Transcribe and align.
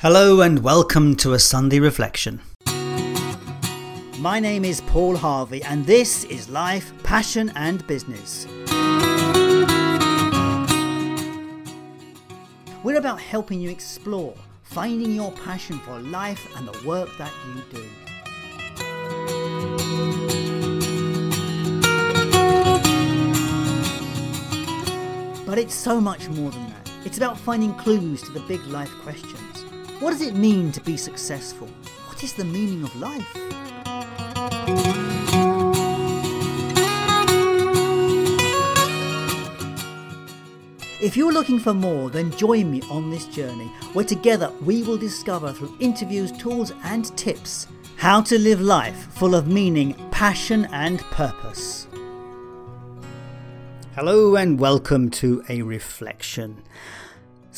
Hello 0.00 0.42
and 0.42 0.60
welcome 0.60 1.16
to 1.16 1.32
a 1.32 1.40
Sunday 1.40 1.80
reflection. 1.80 2.40
My 4.20 4.38
name 4.38 4.64
is 4.64 4.80
Paul 4.82 5.16
Harvey, 5.16 5.60
and 5.64 5.84
this 5.86 6.22
is 6.26 6.48
Life, 6.48 6.92
Passion 7.02 7.50
and 7.56 7.84
Business. 7.88 8.46
We're 12.84 12.98
about 12.98 13.20
helping 13.20 13.60
you 13.60 13.70
explore, 13.70 14.36
finding 14.62 15.16
your 15.16 15.32
passion 15.32 15.80
for 15.80 15.98
life 15.98 16.46
and 16.56 16.68
the 16.68 16.86
work 16.86 17.08
that 17.18 17.32
you 17.48 17.60
do. 17.72 17.84
But 25.44 25.58
it's 25.58 25.74
so 25.74 26.00
much 26.00 26.28
more 26.28 26.52
than 26.52 26.68
that. 26.68 26.88
It's 27.04 27.16
about 27.16 27.36
finding 27.36 27.74
clues 27.74 28.22
to 28.22 28.30
the 28.30 28.38
big 28.46 28.64
life 28.66 28.92
questions. 29.02 29.57
What 30.00 30.12
does 30.12 30.22
it 30.22 30.36
mean 30.36 30.70
to 30.72 30.80
be 30.80 30.96
successful? 30.96 31.66
What 32.06 32.22
is 32.22 32.32
the 32.32 32.44
meaning 32.44 32.84
of 32.84 32.94
life? 32.94 33.26
If 41.02 41.16
you're 41.16 41.32
looking 41.32 41.58
for 41.58 41.74
more, 41.74 42.10
then 42.10 42.30
join 42.30 42.70
me 42.70 42.80
on 42.82 43.10
this 43.10 43.26
journey 43.26 43.66
where 43.92 44.04
together 44.04 44.52
we 44.62 44.84
will 44.84 44.98
discover 44.98 45.52
through 45.52 45.76
interviews, 45.80 46.30
tools, 46.30 46.72
and 46.84 47.16
tips 47.16 47.66
how 47.96 48.20
to 48.20 48.38
live 48.38 48.60
life 48.60 49.12
full 49.14 49.34
of 49.34 49.48
meaning, 49.48 49.94
passion, 50.12 50.66
and 50.66 51.00
purpose. 51.10 51.88
Hello, 53.96 54.36
and 54.36 54.60
welcome 54.60 55.10
to 55.10 55.42
a 55.48 55.62
reflection. 55.62 56.62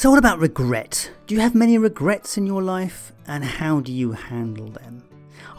So, 0.01 0.09
what 0.09 0.19
about 0.19 0.39
regret? 0.39 1.11
Do 1.27 1.35
you 1.35 1.43
have 1.43 1.55
many 1.55 1.77
regrets 1.77 2.39
in 2.39 2.47
your 2.47 2.63
life, 2.63 3.13
and 3.27 3.45
how 3.45 3.81
do 3.81 3.93
you 3.93 4.13
handle 4.13 4.69
them? 4.69 5.03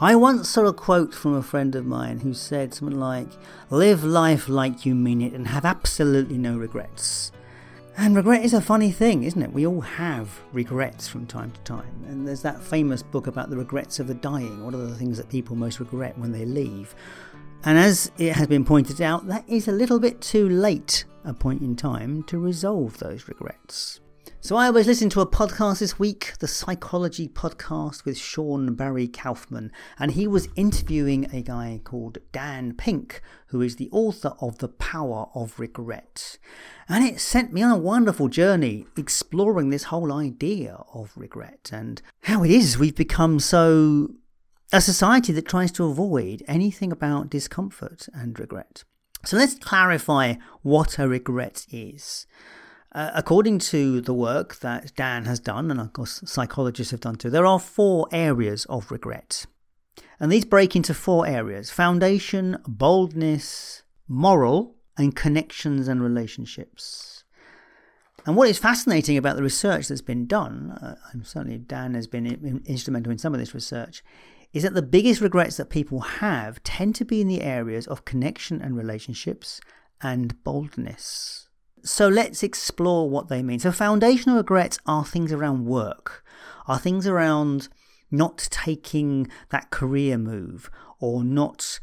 I 0.00 0.16
once 0.16 0.48
saw 0.48 0.66
a 0.66 0.72
quote 0.72 1.14
from 1.14 1.34
a 1.34 1.44
friend 1.44 1.76
of 1.76 1.86
mine 1.86 2.18
who 2.18 2.34
said 2.34 2.74
something 2.74 2.98
like, 2.98 3.28
Live 3.70 4.02
life 4.02 4.48
like 4.48 4.84
you 4.84 4.96
mean 4.96 5.22
it 5.22 5.32
and 5.32 5.46
have 5.46 5.64
absolutely 5.64 6.38
no 6.38 6.58
regrets. 6.58 7.30
And 7.96 8.16
regret 8.16 8.44
is 8.44 8.52
a 8.52 8.60
funny 8.60 8.90
thing, 8.90 9.22
isn't 9.22 9.40
it? 9.40 9.52
We 9.52 9.64
all 9.64 9.80
have 9.80 10.40
regrets 10.52 11.06
from 11.06 11.24
time 11.24 11.52
to 11.52 11.60
time. 11.60 12.04
And 12.08 12.26
there's 12.26 12.42
that 12.42 12.64
famous 12.64 13.00
book 13.00 13.28
about 13.28 13.48
the 13.48 13.56
regrets 13.56 14.00
of 14.00 14.08
the 14.08 14.14
dying. 14.14 14.64
What 14.64 14.74
are 14.74 14.78
the 14.78 14.96
things 14.96 15.18
that 15.18 15.28
people 15.28 15.54
most 15.54 15.78
regret 15.78 16.18
when 16.18 16.32
they 16.32 16.46
leave? 16.46 16.96
And 17.62 17.78
as 17.78 18.10
it 18.18 18.32
has 18.32 18.48
been 18.48 18.64
pointed 18.64 19.00
out, 19.00 19.28
that 19.28 19.48
is 19.48 19.68
a 19.68 19.72
little 19.72 20.00
bit 20.00 20.20
too 20.20 20.48
late 20.48 21.04
a 21.24 21.32
point 21.32 21.62
in 21.62 21.76
time 21.76 22.24
to 22.24 22.38
resolve 22.38 22.98
those 22.98 23.28
regrets. 23.28 24.00
So 24.44 24.56
I 24.56 24.70
was 24.70 24.88
listening 24.88 25.10
to 25.10 25.20
a 25.20 25.26
podcast 25.26 25.78
this 25.78 26.00
week, 26.00 26.32
the 26.40 26.48
Psychology 26.48 27.28
Podcast 27.28 28.04
with 28.04 28.18
Sean 28.18 28.74
Barry 28.74 29.06
Kaufman, 29.06 29.70
and 30.00 30.10
he 30.10 30.26
was 30.26 30.48
interviewing 30.56 31.32
a 31.32 31.42
guy 31.42 31.80
called 31.84 32.18
Dan 32.32 32.74
Pink, 32.74 33.22
who 33.46 33.60
is 33.60 33.76
the 33.76 33.88
author 33.92 34.32
of 34.40 34.58
The 34.58 34.66
Power 34.66 35.28
of 35.32 35.60
Regret. 35.60 36.38
And 36.88 37.04
it 37.04 37.20
sent 37.20 37.52
me 37.52 37.62
on 37.62 37.70
a 37.70 37.78
wonderful 37.78 38.26
journey 38.26 38.84
exploring 38.96 39.70
this 39.70 39.84
whole 39.84 40.12
idea 40.12 40.82
of 40.92 41.16
regret 41.16 41.70
and 41.72 42.02
how 42.22 42.42
it 42.42 42.50
is 42.50 42.76
we've 42.76 42.96
become 42.96 43.38
so 43.38 44.08
a 44.72 44.80
society 44.80 45.32
that 45.34 45.46
tries 45.46 45.70
to 45.70 45.84
avoid 45.84 46.42
anything 46.48 46.90
about 46.90 47.30
discomfort 47.30 48.08
and 48.12 48.40
regret. 48.40 48.82
So 49.24 49.36
let's 49.36 49.54
clarify 49.54 50.34
what 50.62 50.98
a 50.98 51.06
regret 51.06 51.64
is. 51.70 52.26
Uh, 52.94 53.10
according 53.14 53.58
to 53.58 54.02
the 54.02 54.12
work 54.12 54.56
that 54.56 54.94
Dan 54.96 55.24
has 55.24 55.40
done, 55.40 55.70
and 55.70 55.80
of 55.80 55.92
course 55.92 56.22
psychologists 56.26 56.90
have 56.90 57.00
done 57.00 57.16
too, 57.16 57.30
there 57.30 57.46
are 57.46 57.58
four 57.58 58.06
areas 58.12 58.66
of 58.66 58.90
regret. 58.90 59.46
And 60.20 60.30
these 60.30 60.44
break 60.44 60.76
into 60.76 60.94
four 60.94 61.26
areas 61.26 61.70
foundation, 61.70 62.58
boldness, 62.66 63.82
moral, 64.08 64.76
and 64.96 65.16
connections 65.16 65.88
and 65.88 66.02
relationships. 66.02 67.24
And 68.24 68.36
what 68.36 68.48
is 68.48 68.58
fascinating 68.58 69.16
about 69.16 69.36
the 69.36 69.42
research 69.42 69.88
that's 69.88 70.02
been 70.02 70.26
done, 70.26 70.70
uh, 70.70 70.94
and 71.12 71.26
certainly 71.26 71.58
Dan 71.58 71.94
has 71.94 72.06
been 72.06 72.26
in, 72.26 72.62
instrumental 72.66 73.10
in 73.10 73.18
some 73.18 73.34
of 73.34 73.40
this 73.40 73.54
research, 73.54 74.04
is 74.52 74.62
that 74.62 74.74
the 74.74 74.82
biggest 74.82 75.20
regrets 75.20 75.56
that 75.56 75.70
people 75.70 76.00
have 76.00 76.62
tend 76.62 76.94
to 76.96 77.04
be 77.04 77.20
in 77.20 77.26
the 77.26 77.42
areas 77.42 77.86
of 77.86 78.04
connection 78.04 78.60
and 78.60 78.76
relationships 78.76 79.60
and 80.02 80.42
boldness. 80.44 81.48
So 81.84 82.08
let's 82.08 82.42
explore 82.42 83.08
what 83.10 83.28
they 83.28 83.42
mean. 83.42 83.58
So, 83.58 83.72
foundational 83.72 84.36
regrets 84.36 84.78
are 84.86 85.04
things 85.04 85.32
around 85.32 85.66
work, 85.66 86.24
are 86.66 86.78
things 86.78 87.06
around 87.06 87.68
not 88.10 88.48
taking 88.50 89.28
that 89.50 89.70
career 89.70 90.18
move 90.18 90.70
or 91.00 91.24
not 91.24 91.80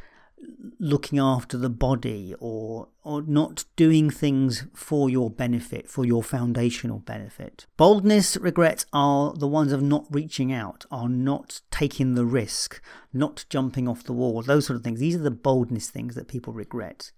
looking 0.80 1.20
after 1.20 1.58
the 1.58 1.70
body 1.70 2.34
or 2.40 2.88
or 3.04 3.22
not 3.24 3.66
doing 3.76 4.10
things 4.10 4.66
for 4.74 5.10
your 5.10 5.30
benefit 5.30 5.90
for 5.90 6.06
your 6.06 6.24
foundational 6.24 7.00
benefit. 7.00 7.66
Boldness 7.78 8.38
regrets 8.38 8.86
are 8.94 9.34
the 9.34 9.48
ones 9.48 9.72
of 9.72 9.81
not 9.81 10.06
reaching 10.10 10.54
out 10.54 10.86
are 10.92 11.10
not 11.10 11.62
taking 11.72 12.16
the 12.16 12.26
risk 12.26 12.81
not 13.12 13.46
jumping 13.50 13.88
off 13.88 14.04
the 14.04 14.14
wall 14.14 14.42
those 14.42 14.66
sort 14.66 14.78
of 14.78 14.84
things. 14.84 15.00
These 15.00 15.16
are 15.16 15.20
the 15.20 15.31
boldness 15.31 15.90
things 15.90 16.16
that 16.16 16.28
people 16.28 16.54
regret 16.54 17.12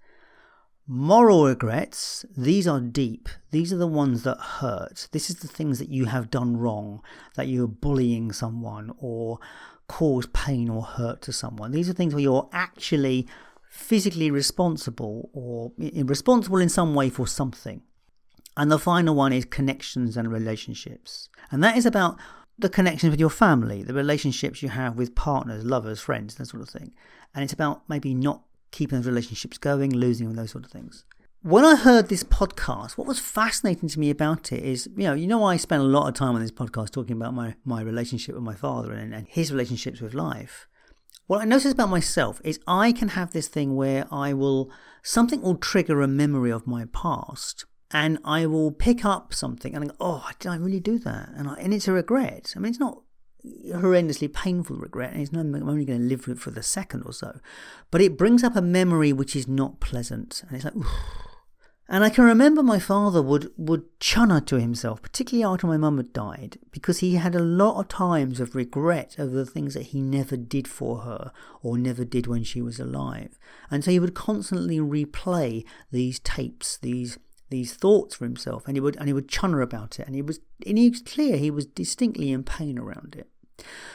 Moral 0.88 1.46
regrets, 1.46 2.26
these 2.36 2.68
are 2.68 2.82
deep. 2.82 3.30
These 3.52 3.72
are 3.72 3.78
the 3.78 3.88
ones 3.88 4.24
that 4.24 4.40
hurt. 4.40 5.08
This 5.12 5.30
is 5.30 5.38
the 5.38 5.48
things 5.48 5.80
that 5.80 5.90
you 5.90 6.06
have 6.06 6.30
done 6.30 6.58
wrong, 6.58 7.02
that 7.36 7.48
you're 7.48 7.68
bullying 7.68 8.32
someone 8.32 8.92
or 8.98 9.40
cause 9.88 10.26
pain 10.34 10.70
or 10.70 10.84
hurt 10.84 11.22
to 11.24 11.34
someone. 11.34 11.72
These 11.72 11.90
are 11.90 11.94
things 11.94 12.14
where 12.14 12.24
you're 12.24 12.50
actually 12.52 13.28
physically 13.70 14.32
responsible 14.32 15.30
or 15.34 15.72
responsible 15.78 16.58
in 16.58 16.70
some 16.70 16.94
way 16.94 17.10
for 17.10 17.28
something. 17.28 17.82
And 18.58 18.72
the 18.72 18.80
final 18.80 19.16
one 19.16 19.32
is 19.32 19.46
connections 19.46 20.18
and 20.18 20.32
relationships. 20.32 21.30
And 21.52 21.64
that 21.64 21.78
is 21.78 21.86
about 21.86 22.18
the 22.60 22.70
connections 22.70 23.12
with 23.12 23.20
your 23.20 23.30
family, 23.30 23.82
the 23.82 23.94
relationships 23.94 24.62
you 24.62 24.70
have 24.70 24.98
with 24.98 25.16
partners, 25.16 25.64
lovers, 25.64 26.02
friends, 26.02 26.36
that 26.36 26.48
sort 26.48 26.62
of 26.62 26.70
thing. 26.70 26.94
And 27.34 27.44
it's 27.44 27.54
about 27.54 27.84
maybe 27.88 28.14
not 28.14 28.44
keeping 28.72 29.00
those 29.00 29.08
relationships 29.08 29.58
going, 29.58 29.92
losing 29.92 30.28
them, 30.28 30.36
those 30.36 30.52
sort 30.52 30.66
of 30.66 30.72
things. 30.72 31.06
When 31.44 31.66
I 31.66 31.76
heard 31.76 32.10
this 32.10 32.24
podcast, 32.24 32.98
what 32.98 33.08
was 33.08 33.20
fascinating 33.20 33.90
to 33.90 34.00
me 34.00 34.12
about 34.12 34.52
it 34.52 34.64
is, 34.64 34.88
you 34.96 35.06
know, 35.06 35.14
you 35.14 35.26
know, 35.26 35.44
I 35.44 35.58
spent 35.58 35.82
a 35.82 35.86
lot 35.86 36.08
of 36.08 36.14
time 36.14 36.36
on 36.36 36.42
this 36.42 36.52
podcast 36.52 36.92
talking 36.92 37.16
about 37.16 37.34
my, 37.34 37.56
my 37.66 37.82
relationship 37.82 38.36
with 38.36 38.44
my 38.44 38.54
father 38.54 38.94
and, 38.94 39.14
and 39.14 39.28
his 39.28 39.52
relationships 39.52 40.02
with 40.02 40.14
life. 40.14 40.68
What 41.26 41.42
I 41.42 41.46
notice 41.46 41.72
about 41.72 41.90
myself 41.90 42.42
is 42.44 42.60
I 42.68 42.92
can 42.92 43.10
have 43.10 43.32
this 43.32 43.48
thing 43.48 43.76
where 43.76 44.06
I 44.12 44.34
will, 44.34 44.70
something 45.02 45.42
will 45.42 45.56
trigger 45.56 46.02
a 46.02 46.08
memory 46.08 46.52
of 46.52 46.68
my 46.68 46.86
past 46.94 47.66
and 47.90 48.20
I 48.24 48.46
will 48.46 48.72
pick 48.72 49.04
up 49.04 49.34
something 49.34 49.74
and 49.74 49.84
I 49.84 49.88
go, 49.88 49.96
oh, 50.00 50.30
did 50.40 50.50
I 50.50 50.58
really 50.58 50.80
do 50.80 51.00
that? 51.00 51.30
And, 51.36 51.50
I, 51.50 51.56
and 51.56 51.74
it's 51.74 51.88
a 51.88 51.92
regret. 51.94 52.54
I 52.56 52.60
mean, 52.60 52.70
it's 52.70 52.80
not 52.80 53.02
horrendously 53.46 54.32
painful 54.32 54.78
regret, 54.78 55.14
and 55.14 55.22
it's 55.22 55.32
not, 55.32 55.42
I'm 55.42 55.70
only 55.70 55.86
going 55.86 56.00
to 56.00 56.06
live 56.06 56.28
with 56.28 56.38
it 56.38 56.42
for 56.42 56.52
the 56.52 56.64
second 56.64 57.04
or 57.06 57.14
so. 57.14 57.40
But 57.90 58.02
it 58.02 58.18
brings 58.18 58.44
up 58.44 58.56
a 58.56 58.62
memory 58.62 59.14
which 59.14 59.36
is 59.36 59.48
not 59.48 59.80
pleasant, 59.80 60.44
and 60.48 60.56
it's 60.56 60.66
like, 60.66 60.76
Oof. 60.76 60.88
and 61.90 62.04
I 62.04 62.10
can 62.10 62.24
remember 62.24 62.62
my 62.62 62.80
father 62.80 63.22
would 63.22 63.52
would 63.58 64.00
chunner 64.00 64.42
to 64.42 64.60
himself, 64.60 65.02
particularly 65.02 65.52
after 65.52 65.68
my 65.68 65.78
mum 65.78 65.98
had 65.98 66.14
died, 66.14 66.60
because 66.72 67.00
he 67.00 67.16
had 67.16 67.36
a 67.36 67.40
lot 67.40 67.80
of 67.80 67.88
times 67.88 68.40
of 68.40 68.56
regret 68.56 69.16
over 69.18 69.36
the 69.36 69.46
things 69.46 69.74
that 69.74 69.88
he 69.88 70.02
never 70.02 70.38
did 70.38 70.68
for 70.68 71.00
her 71.00 71.32
or 71.62 71.78
never 71.78 72.06
did 72.06 72.28
when 72.28 72.44
she 72.44 72.62
was 72.62 72.80
alive, 72.80 73.40
and 73.70 73.84
so 73.84 73.92
he 73.92 74.00
would 74.00 74.14
constantly 74.14 74.80
replay 74.80 75.66
these 75.92 76.20
tapes, 76.20 76.78
these 76.78 77.18
these 77.52 77.74
thoughts 77.74 78.16
for 78.16 78.26
himself 78.26 78.64
and 78.68 78.76
he 78.76 78.82
would 78.82 78.96
and 78.98 79.08
he 79.08 79.14
would 79.14 79.30
chunner 79.30 79.62
about 79.62 80.00
it 80.00 80.08
and 80.08 80.16
he 80.16 80.22
was 80.22 80.40
and 80.66 80.78
he 80.78 80.90
was 80.90 81.02
clear 81.02 81.38
he 81.38 81.52
was 81.52 81.66
distinctly 81.66 82.32
in 82.32 82.44
pain 82.44 82.80
around 82.80 83.16
it. 83.18 83.28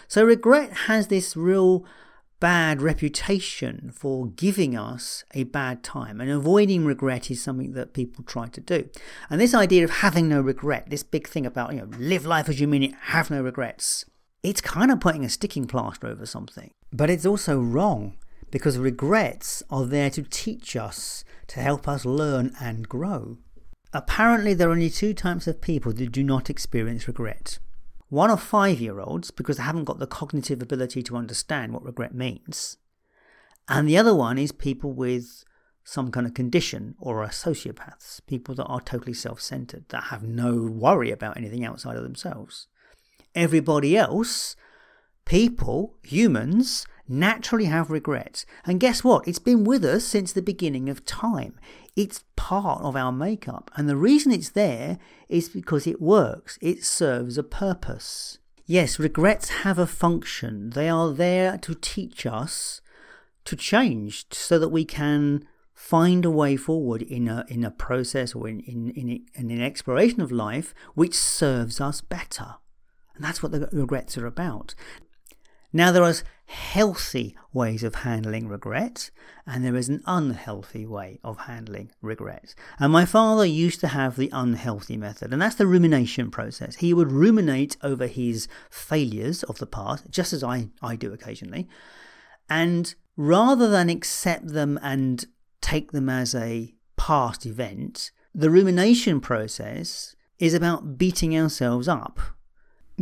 So 0.06 0.24
regret 0.24 0.72
has 0.86 1.08
this 1.08 1.36
real 1.36 1.84
bad 2.38 2.82
reputation 2.82 3.90
for 3.92 4.26
giving 4.26 4.76
us 4.76 5.24
a 5.34 5.44
bad 5.44 5.82
time 5.82 6.20
and 6.20 6.30
avoiding 6.30 6.84
regret 6.84 7.30
is 7.30 7.42
something 7.42 7.72
that 7.72 7.94
people 7.94 8.22
try 8.22 8.46
to 8.46 8.60
do. 8.60 8.88
And 9.30 9.40
this 9.40 9.54
idea 9.54 9.82
of 9.84 9.90
having 9.90 10.28
no 10.28 10.40
regret 10.40 10.90
this 10.90 11.02
big 11.02 11.26
thing 11.26 11.46
about 11.46 11.72
you 11.72 11.80
know 11.80 11.88
live 11.98 12.26
life 12.26 12.48
as 12.48 12.60
you 12.60 12.68
mean 12.68 12.82
it 12.82 12.94
have 13.04 13.30
no 13.30 13.42
regrets 13.42 14.04
it's 14.46 14.60
kind 14.60 14.92
of 14.92 15.00
putting 15.00 15.24
a 15.24 15.28
sticking 15.28 15.66
plaster 15.66 16.06
over 16.06 16.24
something. 16.24 16.70
But 16.92 17.10
it's 17.10 17.26
also 17.26 17.58
wrong 17.58 18.16
because 18.52 18.78
regrets 18.78 19.60
are 19.70 19.84
there 19.84 20.08
to 20.10 20.22
teach 20.22 20.76
us 20.76 21.24
to 21.48 21.60
help 21.60 21.88
us 21.88 22.04
learn 22.04 22.54
and 22.60 22.88
grow 22.88 23.38
Apparently, 23.96 24.52
there 24.52 24.68
are 24.68 24.72
only 24.72 24.90
two 24.90 25.14
types 25.14 25.46
of 25.46 25.62
people 25.62 25.90
that 25.90 26.12
do 26.12 26.22
not 26.22 26.50
experience 26.50 27.08
regret. 27.08 27.58
One 28.10 28.30
are 28.30 28.36
five 28.36 28.78
year 28.78 29.00
olds 29.00 29.30
because 29.30 29.56
they 29.56 29.62
haven't 29.62 29.84
got 29.84 29.98
the 29.98 30.06
cognitive 30.06 30.60
ability 30.60 31.02
to 31.04 31.16
understand 31.16 31.72
what 31.72 31.82
regret 31.82 32.14
means. 32.14 32.76
And 33.68 33.88
the 33.88 33.96
other 33.96 34.14
one 34.14 34.36
is 34.36 34.52
people 34.52 34.92
with 34.92 35.44
some 35.82 36.10
kind 36.10 36.26
of 36.26 36.34
condition 36.34 36.94
or 36.98 37.22
are 37.22 37.30
sociopaths, 37.30 38.20
people 38.26 38.54
that 38.56 38.66
are 38.66 38.82
totally 38.82 39.14
self 39.14 39.40
centered, 39.40 39.88
that 39.88 40.04
have 40.04 40.22
no 40.22 40.56
worry 40.56 41.10
about 41.10 41.38
anything 41.38 41.64
outside 41.64 41.96
of 41.96 42.02
themselves. 42.02 42.68
everybody 43.34 43.96
else, 43.96 44.56
people, 45.24 45.96
humans, 46.02 46.86
naturally 47.08 47.66
have 47.66 47.90
regrets. 47.90 48.44
And 48.64 48.80
guess 48.80 49.04
what? 49.04 49.26
It's 49.26 49.38
been 49.38 49.64
with 49.64 49.84
us 49.84 50.04
since 50.04 50.32
the 50.32 50.42
beginning 50.42 50.88
of 50.88 51.04
time. 51.04 51.58
It's 51.96 52.24
part 52.36 52.82
of 52.82 52.94
our 52.94 53.10
makeup. 53.10 53.70
And 53.74 53.88
the 53.88 53.96
reason 53.96 54.30
it's 54.30 54.50
there 54.50 54.98
is 55.28 55.48
because 55.48 55.86
it 55.86 56.00
works, 56.00 56.58
it 56.60 56.84
serves 56.84 57.38
a 57.38 57.42
purpose. 57.42 58.38
Yes, 58.66 58.98
regrets 58.98 59.48
have 59.48 59.78
a 59.78 59.86
function. 59.86 60.70
They 60.70 60.88
are 60.88 61.12
there 61.12 61.56
to 61.58 61.74
teach 61.74 62.26
us 62.26 62.80
to 63.44 63.56
change 63.56 64.26
so 64.30 64.58
that 64.58 64.68
we 64.68 64.84
can 64.84 65.46
find 65.72 66.24
a 66.24 66.30
way 66.30 66.56
forward 66.56 67.02
in 67.02 67.28
a, 67.28 67.44
in 67.48 67.64
a 67.64 67.70
process 67.70 68.34
or 68.34 68.48
in, 68.48 68.60
in, 68.60 68.90
in, 68.90 69.24
in 69.34 69.50
an 69.50 69.62
exploration 69.62 70.20
of 70.20 70.32
life 70.32 70.74
which 70.94 71.14
serves 71.14 71.80
us 71.80 72.00
better. 72.00 72.56
And 73.14 73.24
that's 73.24 73.42
what 73.42 73.52
the 73.52 73.68
regrets 73.72 74.18
are 74.18 74.26
about. 74.26 74.74
Now, 75.72 75.92
there 75.92 76.02
are 76.02 76.14
healthy 76.46 77.36
ways 77.52 77.82
of 77.82 77.96
handling 77.96 78.48
regret, 78.48 79.10
and 79.46 79.64
there 79.64 79.76
is 79.76 79.88
an 79.88 80.02
unhealthy 80.06 80.86
way 80.86 81.18
of 81.24 81.38
handling 81.40 81.90
regret. 82.00 82.54
And 82.78 82.92
my 82.92 83.04
father 83.04 83.44
used 83.44 83.80
to 83.80 83.88
have 83.88 84.16
the 84.16 84.30
unhealthy 84.32 84.96
method, 84.96 85.32
and 85.32 85.42
that's 85.42 85.56
the 85.56 85.66
rumination 85.66 86.30
process. 86.30 86.76
He 86.76 86.94
would 86.94 87.10
ruminate 87.10 87.76
over 87.82 88.06
his 88.06 88.48
failures 88.70 89.42
of 89.44 89.58
the 89.58 89.66
past, 89.66 90.10
just 90.10 90.32
as 90.32 90.44
I, 90.44 90.68
I 90.80 90.96
do 90.96 91.12
occasionally, 91.12 91.68
and 92.48 92.94
rather 93.16 93.68
than 93.68 93.88
accept 93.88 94.48
them 94.48 94.78
and 94.82 95.24
take 95.60 95.92
them 95.92 96.08
as 96.08 96.34
a 96.34 96.74
past 96.96 97.44
event, 97.44 98.12
the 98.34 98.50
rumination 98.50 99.20
process 99.20 100.14
is 100.38 100.54
about 100.54 100.98
beating 100.98 101.36
ourselves 101.36 101.88
up 101.88 102.20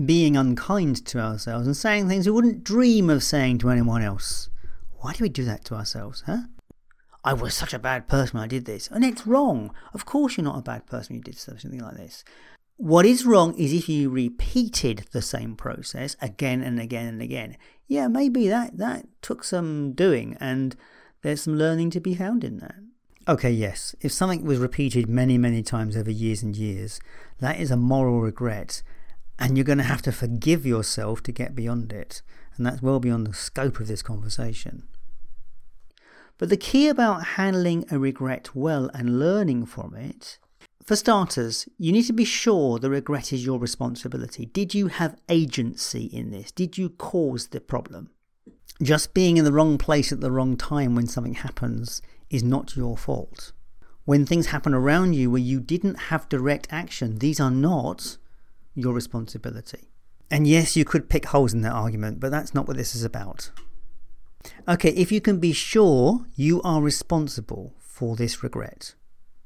being 0.02 0.36
unkind 0.36 1.04
to 1.06 1.20
ourselves 1.20 1.66
and 1.66 1.76
saying 1.76 2.08
things 2.08 2.26
we 2.26 2.32
wouldn't 2.32 2.64
dream 2.64 3.08
of 3.08 3.22
saying 3.22 3.58
to 3.58 3.70
anyone 3.70 4.02
else. 4.02 4.48
Why 4.98 5.12
do 5.12 5.22
we 5.22 5.28
do 5.28 5.44
that 5.44 5.64
to 5.66 5.74
ourselves, 5.74 6.24
huh? 6.26 6.42
I 7.24 7.32
was 7.32 7.54
such 7.54 7.72
a 7.72 7.78
bad 7.78 8.06
person 8.06 8.38
when 8.38 8.44
I 8.44 8.48
did 8.48 8.66
this. 8.66 8.88
And 8.88 9.04
it's 9.04 9.26
wrong. 9.26 9.74
Of 9.94 10.04
course, 10.04 10.36
you're 10.36 10.44
not 10.44 10.58
a 10.58 10.62
bad 10.62 10.86
person 10.86 11.14
when 11.14 11.18
you 11.18 11.24
did 11.24 11.38
something 11.38 11.78
like 11.78 11.96
this. 11.96 12.24
What 12.76 13.06
is 13.06 13.24
wrong 13.24 13.54
is 13.54 13.72
if 13.72 13.88
you 13.88 14.10
repeated 14.10 15.06
the 15.12 15.22
same 15.22 15.56
process 15.56 16.16
again 16.20 16.62
and 16.62 16.80
again 16.80 17.06
and 17.06 17.22
again. 17.22 17.56
Yeah, 17.86 18.08
maybe 18.08 18.48
that, 18.48 18.76
that 18.78 19.06
took 19.22 19.44
some 19.44 19.92
doing 19.92 20.36
and 20.40 20.76
there's 21.22 21.42
some 21.42 21.56
learning 21.56 21.90
to 21.90 22.00
be 22.00 22.14
found 22.14 22.44
in 22.44 22.58
that. 22.58 22.74
Okay, 23.26 23.50
yes, 23.50 23.94
if 24.02 24.12
something 24.12 24.44
was 24.44 24.58
repeated 24.58 25.08
many, 25.08 25.38
many 25.38 25.62
times 25.62 25.96
over 25.96 26.10
years 26.10 26.42
and 26.42 26.54
years, 26.54 27.00
that 27.40 27.58
is 27.58 27.70
a 27.70 27.76
moral 27.76 28.20
regret 28.20 28.82
and 29.38 29.56
you're 29.56 29.64
going 29.64 29.78
to 29.78 29.84
have 29.84 30.02
to 30.02 30.12
forgive 30.12 30.64
yourself 30.64 31.22
to 31.24 31.32
get 31.32 31.54
beyond 31.54 31.92
it. 31.92 32.22
And 32.56 32.64
that's 32.64 32.82
well 32.82 33.00
beyond 33.00 33.26
the 33.26 33.34
scope 33.34 33.80
of 33.80 33.88
this 33.88 34.02
conversation. 34.02 34.84
But 36.38 36.48
the 36.48 36.56
key 36.56 36.88
about 36.88 37.24
handling 37.24 37.84
a 37.90 37.98
regret 37.98 38.54
well 38.54 38.90
and 38.94 39.18
learning 39.18 39.66
from 39.66 39.94
it, 39.94 40.38
for 40.84 40.96
starters, 40.96 41.68
you 41.78 41.92
need 41.92 42.02
to 42.02 42.12
be 42.12 42.24
sure 42.24 42.78
the 42.78 42.90
regret 42.90 43.32
is 43.32 43.44
your 43.44 43.58
responsibility. 43.58 44.46
Did 44.46 44.74
you 44.74 44.88
have 44.88 45.16
agency 45.28 46.04
in 46.04 46.30
this? 46.30 46.52
Did 46.52 46.76
you 46.76 46.90
cause 46.90 47.48
the 47.48 47.60
problem? 47.60 48.10
Just 48.82 49.14
being 49.14 49.36
in 49.36 49.44
the 49.44 49.52
wrong 49.52 49.78
place 49.78 50.12
at 50.12 50.20
the 50.20 50.32
wrong 50.32 50.56
time 50.56 50.94
when 50.94 51.06
something 51.06 51.34
happens 51.34 52.02
is 52.28 52.42
not 52.42 52.76
your 52.76 52.96
fault. 52.96 53.52
When 54.04 54.26
things 54.26 54.48
happen 54.48 54.74
around 54.74 55.14
you 55.14 55.30
where 55.30 55.40
you 55.40 55.60
didn't 55.60 55.94
have 55.94 56.28
direct 56.28 56.68
action, 56.70 57.18
these 57.18 57.40
are 57.40 57.50
not 57.50 58.18
your 58.74 58.92
responsibility. 58.92 59.90
And 60.30 60.46
yes, 60.46 60.76
you 60.76 60.84
could 60.84 61.08
pick 61.08 61.26
holes 61.26 61.52
in 61.52 61.60
that 61.62 61.72
argument, 61.72 62.20
but 62.20 62.30
that's 62.30 62.54
not 62.54 62.66
what 62.66 62.76
this 62.76 62.94
is 62.94 63.04
about. 63.04 63.50
Okay, 64.68 64.90
if 64.90 65.12
you 65.12 65.20
can 65.20 65.38
be 65.38 65.52
sure 65.52 66.26
you 66.34 66.60
are 66.62 66.82
responsible 66.82 67.74
for 67.78 68.16
this 68.16 68.42
regret, 68.42 68.94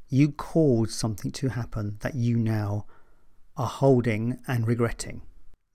you 0.09 0.33
caused 0.33 0.93
something 0.93 1.31
to 1.33 1.49
happen 1.49 1.99
that 2.01 2.15
you 2.15 2.37
now 2.37 2.87
are 3.57 3.67
holding 3.67 4.39
and 4.47 4.67
regretting, 4.67 5.23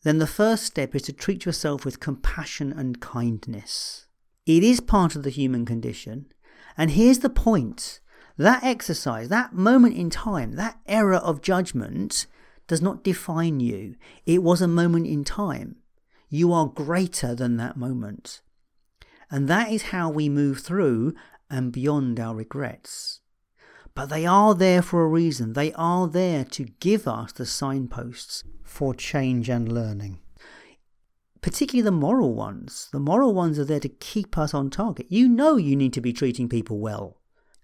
then 0.03 0.17
the 0.17 0.27
first 0.27 0.63
step 0.63 0.95
is 0.95 1.03
to 1.03 1.13
treat 1.13 1.45
yourself 1.45 1.85
with 1.85 1.99
compassion 1.99 2.73
and 2.73 2.99
kindness. 2.99 4.07
It 4.45 4.63
is 4.63 4.79
part 4.79 5.15
of 5.15 5.23
the 5.23 5.29
human 5.29 5.65
condition. 5.65 6.27
And 6.77 6.91
here's 6.91 7.19
the 7.19 7.29
point 7.29 7.99
that 8.37 8.63
exercise, 8.63 9.29
that 9.29 9.53
moment 9.53 9.95
in 9.95 10.09
time, 10.09 10.53
that 10.53 10.79
error 10.87 11.15
of 11.15 11.41
judgment 11.41 12.25
does 12.67 12.81
not 12.81 13.03
define 13.03 13.59
you. 13.59 13.95
It 14.25 14.43
was 14.43 14.61
a 14.61 14.67
moment 14.67 15.07
in 15.07 15.23
time. 15.23 15.77
You 16.29 16.51
are 16.53 16.67
greater 16.67 17.35
than 17.35 17.57
that 17.57 17.77
moment. 17.77 18.41
And 19.29 19.47
that 19.47 19.71
is 19.71 19.83
how 19.83 20.09
we 20.09 20.29
move 20.29 20.59
through 20.59 21.13
and 21.49 21.71
beyond 21.71 22.19
our 22.19 22.35
regrets. 22.35 23.19
But 23.95 24.07
they 24.07 24.25
are 24.25 24.55
there 24.55 24.81
for 24.81 25.03
a 25.03 25.07
reason. 25.07 25.53
They 25.53 25.71
are 25.73 26.07
there 26.07 26.43
to 26.45 26.65
give 26.79 27.07
us 27.07 27.31
the 27.31 27.45
signposts 27.45 28.43
for 28.63 28.93
change 28.93 29.49
and 29.49 29.71
learning. 29.71 30.19
Particularly 31.41 31.83
the 31.83 31.91
moral 31.91 32.33
ones. 32.33 32.89
The 32.91 32.99
moral 32.99 33.33
ones 33.33 33.59
are 33.59 33.65
there 33.65 33.79
to 33.81 33.89
keep 33.89 34.37
us 34.37 34.53
on 34.53 34.69
target. 34.69 35.07
You 35.09 35.27
know 35.27 35.57
you 35.57 35.75
need 35.75 35.93
to 35.93 36.01
be 36.01 36.13
treating 36.13 36.49
people 36.49 36.79
well. 36.79 37.17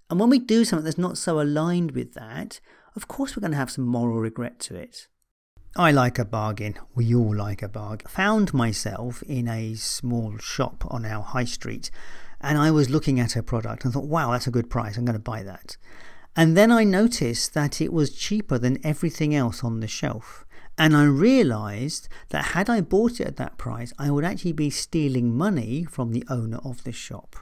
And 0.09 0.19
when 0.19 0.29
we 0.29 0.39
do 0.39 0.65
something 0.65 0.85
that's 0.85 0.97
not 0.97 1.17
so 1.17 1.39
aligned 1.39 1.91
with 1.91 2.13
that, 2.13 2.59
of 2.95 3.07
course 3.07 3.35
we're 3.35 3.41
going 3.41 3.51
to 3.51 3.57
have 3.57 3.71
some 3.71 3.85
moral 3.85 4.19
regret 4.19 4.59
to 4.61 4.75
it. 4.75 5.07
I 5.75 5.91
like 5.91 6.17
a 6.17 6.25
bargain. 6.25 6.75
We 6.95 7.13
all 7.13 7.35
like 7.35 7.61
a 7.61 7.69
bargain. 7.69 8.07
Found 8.09 8.53
myself 8.53 9.21
in 9.23 9.47
a 9.47 9.75
small 9.75 10.37
shop 10.39 10.83
on 10.87 11.05
our 11.05 11.23
high 11.23 11.45
street 11.45 11.91
and 12.41 12.57
I 12.57 12.71
was 12.71 12.89
looking 12.89 13.19
at 13.19 13.35
a 13.35 13.43
product 13.43 13.83
and 13.83 13.93
thought, 13.93 14.05
wow, 14.05 14.31
that's 14.31 14.47
a 14.47 14.51
good 14.51 14.69
price. 14.69 14.97
I'm 14.97 15.05
going 15.05 15.13
to 15.13 15.19
buy 15.19 15.43
that. 15.43 15.77
And 16.35 16.55
then 16.55 16.71
I 16.71 16.83
noticed 16.83 17.53
that 17.53 17.81
it 17.81 17.91
was 17.91 18.15
cheaper 18.15 18.57
than 18.57 18.85
everything 18.85 19.35
else 19.35 19.63
on 19.63 19.79
the 19.79 19.87
shelf. 19.87 20.45
And 20.77 20.95
I 20.95 21.03
realized 21.03 22.07
that 22.29 22.45
had 22.45 22.69
I 22.69 22.79
bought 22.79 23.19
it 23.19 23.27
at 23.27 23.35
that 23.35 23.57
price, 23.57 23.91
I 23.99 24.09
would 24.09 24.23
actually 24.23 24.53
be 24.53 24.69
stealing 24.69 25.35
money 25.35 25.83
from 25.83 26.13
the 26.13 26.23
owner 26.29 26.59
of 26.63 26.83
this 26.85 26.95
shop. 26.95 27.35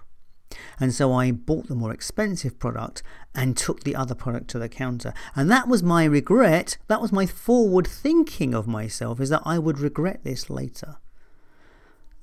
And 0.79 0.93
so 0.93 1.13
I 1.13 1.31
bought 1.31 1.67
the 1.67 1.75
more 1.75 1.91
expensive 1.91 2.59
product 2.59 3.03
and 3.35 3.57
took 3.57 3.83
the 3.83 3.95
other 3.95 4.15
product 4.15 4.49
to 4.49 4.59
the 4.59 4.69
counter. 4.69 5.13
And 5.35 5.51
that 5.51 5.67
was 5.67 5.83
my 5.83 6.05
regret. 6.05 6.77
That 6.87 7.01
was 7.01 7.11
my 7.11 7.25
forward 7.25 7.87
thinking 7.87 8.53
of 8.53 8.67
myself, 8.67 9.19
is 9.19 9.29
that 9.29 9.43
I 9.45 9.59
would 9.59 9.79
regret 9.79 10.23
this 10.23 10.49
later. 10.49 10.97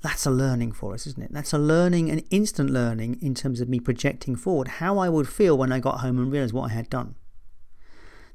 That's 0.00 0.26
a 0.26 0.30
learning 0.30 0.72
for 0.72 0.92
us, 0.92 1.06
isn't 1.06 1.22
it? 1.22 1.32
That's 1.32 1.54
a 1.54 1.58
learning, 1.58 2.10
an 2.10 2.20
instant 2.30 2.70
learning 2.70 3.18
in 3.22 3.34
terms 3.34 3.60
of 3.60 3.68
me 3.68 3.80
projecting 3.80 4.36
forward 4.36 4.68
how 4.68 4.98
I 4.98 5.08
would 5.08 5.28
feel 5.28 5.56
when 5.56 5.72
I 5.72 5.80
got 5.80 6.00
home 6.00 6.18
and 6.18 6.30
realized 6.30 6.52
what 6.52 6.70
I 6.70 6.74
had 6.74 6.90
done. 6.90 7.14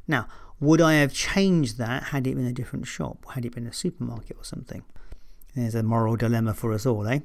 Now, 0.07 0.27
would 0.59 0.81
I 0.81 0.95
have 0.95 1.13
changed 1.13 1.77
that 1.77 2.05
had 2.05 2.25
it 2.25 2.35
been 2.35 2.47
a 2.47 2.51
different 2.51 2.87
shop? 2.87 3.25
Had 3.33 3.45
it 3.45 3.53
been 3.53 3.67
a 3.67 3.73
supermarket 3.73 4.37
or 4.37 4.43
something? 4.43 4.83
There's 5.55 5.75
a 5.75 5.83
moral 5.83 6.15
dilemma 6.15 6.53
for 6.53 6.73
us 6.73 6.85
all, 6.85 7.07
eh? 7.07 7.19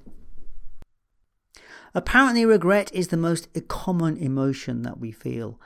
Apparently, 1.94 2.44
regret 2.44 2.92
is 2.92 3.08
the 3.08 3.16
most 3.16 3.48
common 3.68 4.16
emotion 4.16 4.82
that 4.82 4.98
we 4.98 5.12
feel. 5.12 5.60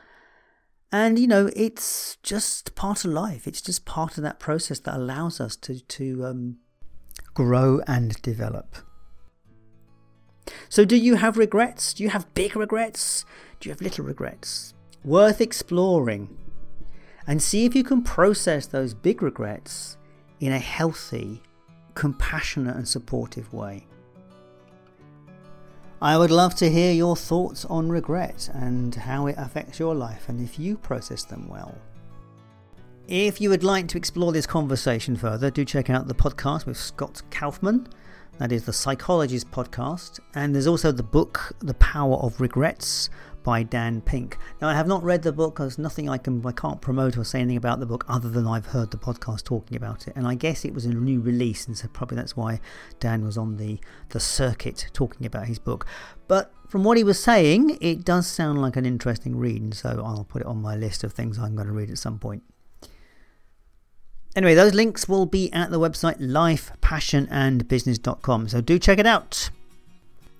And, 0.91 1.19
you 1.19 1.27
know, 1.27 1.51
it's 1.55 2.17
just 2.23 2.75
part 2.75 3.05
of 3.05 3.13
life. 3.13 3.47
It's 3.47 3.61
just 3.61 3.85
part 3.85 4.17
of 4.17 4.23
that 4.23 4.39
process 4.39 4.79
that 4.81 4.97
allows 4.97 5.41
us 5.41 5.55
to, 5.57 5.81
to 5.81 6.25
um, 6.25 6.57
grow 7.35 7.81
and 7.87 8.21
develop. 8.23 8.77
So, 10.71 10.85
do 10.85 10.97
you 10.97 11.17
have 11.17 11.37
regrets? 11.37 11.93
Do 11.93 12.03
you 12.03 12.09
have 12.11 12.33
big 12.35 12.57
regrets? 12.57 13.25
Do 13.61 13.69
you 13.69 13.73
have 13.73 13.83
little 13.83 14.05
regrets? 14.05 14.75
Worth 15.05 15.41
exploring. 15.41 16.37
And 17.27 17.43
see 17.43 17.67
if 17.67 17.75
you 17.75 17.85
can 17.85 18.03
process 18.03 18.67
those 18.67 18.95
big 18.95 19.23
regrets 19.23 19.99
in 20.41 20.53
a 20.53 20.59
healthy, 20.59 21.43
compassionate, 21.95 22.77
and 22.77 22.89
supportive 22.89 23.53
way. 23.53 23.87
I 26.01 26.17
would 26.17 26.31
love 26.31 26.55
to 26.57 26.71
hear 26.71 26.93
your 26.93 27.17
thoughts 27.17 27.65
on 27.65 27.89
regret 27.89 28.49
and 28.55 28.95
how 28.95 29.27
it 29.27 29.35
affects 29.37 29.81
your 29.81 29.97
life 29.97 30.29
and 30.29 30.41
if 30.41 30.57
you 30.57 30.77
process 30.77 31.25
them 31.25 31.49
well. 31.49 31.77
If 33.09 33.41
you 33.41 33.51
would 33.51 33.65
like 33.65 33.89
to 33.89 33.99
explore 33.99 34.31
this 34.31 34.47
conversation 34.47 35.17
further, 35.17 35.51
do 35.51 35.65
check 35.65 35.91
out 35.91 36.07
the 36.07 36.15
podcast 36.15 36.67
with 36.67 36.77
Scott 36.77 37.23
Kaufman. 37.33 37.89
That 38.39 38.53
is 38.53 38.65
the 38.65 38.73
Psychologist 38.73 39.51
podcast. 39.51 40.21
And 40.37 40.55
there's 40.55 40.69
also 40.69 40.93
the 40.93 41.03
book, 41.03 41.53
The 41.59 41.75
Power 41.75 42.19
of 42.19 42.41
Regrets 42.41 43.11
by 43.43 43.63
Dan 43.63 44.01
Pink. 44.01 44.37
Now, 44.61 44.69
I 44.69 44.75
have 44.75 44.87
not 44.87 45.03
read 45.03 45.23
the 45.23 45.33
book. 45.33 45.59
There's 45.59 45.79
nothing 45.79 46.09
I 46.09 46.19
can 46.19 46.45
I 46.45 46.53
can't 46.53 46.81
promote 46.81 47.17
or 47.17 47.25
say 47.25 47.41
anything 47.41 47.57
about 47.57 47.81
the 47.81 47.87
book 47.87 48.05
other 48.09 48.29
than 48.29 48.47
I've 48.47 48.67
heard 48.67 48.91
the 48.91 48.97
podcast 48.97 49.45
talking 49.45 49.77
about 49.77 50.07
it. 50.07 50.15
And 50.17 50.27
I 50.27 50.35
guess 50.35 50.65
it 50.65 50.75
was 50.75 50.85
a 50.85 50.91
new 50.91 51.21
release, 51.21 51.67
and 51.67 51.77
so 51.77 51.89
probably 51.89 52.17
that's 52.17 52.37
why 52.37 52.61
Dan 53.01 53.25
was 53.25 53.39
on 53.39 53.57
the 53.57 53.79
the 54.11 54.21
circuit 54.21 54.89
talking 54.93 55.27
about 55.27 55.47
his 55.47 55.59
book. 55.59 55.87
But 56.27 56.53
from 56.69 56.85
what 56.85 56.97
he 56.97 57.05
was 57.05 57.23
saying, 57.23 57.79
it 57.81 58.05
does 58.05 58.27
sound 58.27 58.61
like 58.61 58.77
an 58.77 58.85
interesting 58.85 59.37
read, 59.37 59.63
and 59.63 59.75
so 59.75 60.03
I'll 60.05 60.25
put 60.25 60.43
it 60.43 60.49
on 60.49 60.61
my 60.61 60.77
list 60.77 61.05
of 61.05 61.13
things 61.13 61.39
I'm 61.39 61.57
going 61.57 61.69
to 61.69 61.73
read 61.73 61.91
at 61.91 61.99
some 61.99 62.19
point. 62.19 62.43
Anyway, 64.37 64.55
those 64.55 64.75
links 64.75 65.09
will 65.09 65.27
be 65.27 65.53
at 65.53 65.71
the 65.71 65.81
website 65.81 66.21
lifepassionandbusiness.com, 66.21 68.49
so 68.49 68.61
do 68.61 68.79
check 68.79 68.99
it 68.99 69.07
out. 69.07 69.49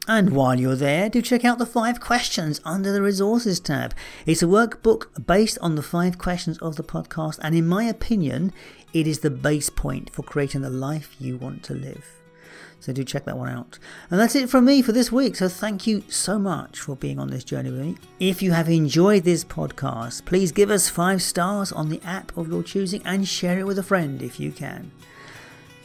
And 0.09 0.31
while 0.31 0.59
you're 0.59 0.75
there, 0.75 1.11
do 1.11 1.21
check 1.21 1.45
out 1.45 1.59
the 1.59 1.67
five 1.67 2.01
questions 2.01 2.63
under 2.65 2.93
the 2.93 3.03
resources 3.03 3.61
tab. 3.61 3.95
It's 4.25 4.43
a 4.43 4.47
workbook 4.47 5.27
based 5.27 5.59
on 5.61 5.75
the 5.75 5.83
five 5.83 6.17
questions 6.17 6.57
of 6.59 6.77
the 6.77 6.83
podcast, 6.83 7.39
and 7.43 7.55
in 7.55 7.69
my 7.69 7.85
opinion, 7.85 8.55
it 8.95 9.07
is 9.07 9.19
the 9.19 9.31
base 9.31 9.69
point 9.69 10.09
for 10.15 10.23
creating 10.23 10.63
the 10.63 10.71
life 10.71 11.15
you 11.21 11.37
want 11.37 11.63
to 11.65 11.75
live. 11.75 12.07
So 12.81 12.93
do 12.93 13.05
check 13.05 13.27
that 13.27 13.37
one 13.37 13.51
out. 13.51 13.79
And 14.11 14.19
that's 14.19 14.35
it 14.35 14.49
from 14.49 14.65
me 14.65 14.81
for 14.81 14.93
this 14.93 15.13
week. 15.13 15.37
So 15.37 15.47
thank 15.47 15.87
you 15.87 16.03
so 16.09 16.39
much 16.39 16.79
for 16.81 16.97
being 16.97 17.19
on 17.19 17.29
this 17.29 17.45
journey 17.45 17.71
with 17.71 17.81
me. 17.81 17.97
If 18.19 18.41
you 18.41 18.53
have 18.53 18.71
enjoyed 18.71 19.25
this 19.25 19.45
podcast, 19.45 20.25
please 20.25 20.53
give 20.53 20.71
us 20.71 20.89
five 20.89 21.21
stars 21.21 21.71
on 21.71 21.91
the 21.91 22.01
app 22.03 22.35
of 22.35 22.49
your 22.49 22.63
choosing 22.63 23.03
and 23.05 23.29
share 23.29 23.59
it 23.59 23.67
with 23.67 23.79
a 23.79 23.83
friend 23.83 24.23
if 24.23 24.41
you 24.41 24.53
can. 24.53 24.91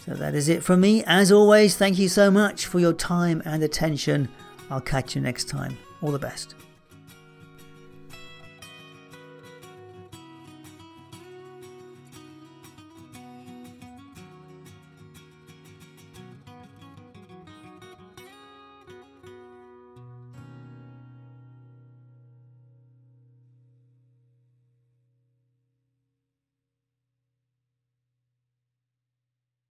So 0.06 0.14
that 0.16 0.36
is 0.36 0.50
it 0.50 0.64
from 0.64 0.82
me. 0.82 1.04
As 1.06 1.32
always, 1.32 1.78
thank 1.78 1.98
you 1.98 2.10
so 2.10 2.30
much 2.30 2.66
for 2.66 2.80
your 2.80 2.94
time 2.94 3.42
and 3.46 3.64
attention. 3.64 4.28
I'll 4.70 4.82
catch 4.82 5.16
you 5.16 5.22
next 5.22 5.48
time. 5.48 5.78
All 6.02 6.12
the 6.12 6.20
best. 6.20 6.56